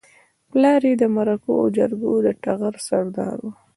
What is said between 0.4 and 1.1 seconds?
پلار يې د